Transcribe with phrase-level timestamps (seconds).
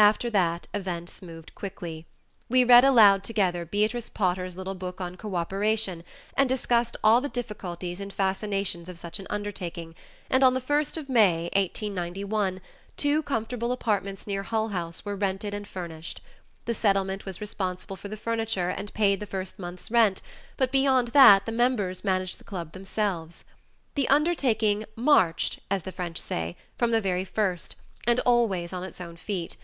[0.00, 2.06] After that events moved quickly.
[2.48, 6.04] We read aloud together Beatrice Potter's little book on "Cooperation,"
[6.38, 9.94] and discussed all the difficulties and fascinations of such an undertaking,
[10.30, 12.62] and on the first of May, 1891,
[12.96, 16.22] two comfortable apartments near Hull House were rented and furnished.
[16.64, 20.22] The Settlement was responsible for the furniture and paid the first month's rent,
[20.56, 23.44] but beyond that the members managed the club themselves.
[23.96, 27.76] The undertaking "marched," as the French say, from the very first,
[28.06, 29.58] and always on its own feet.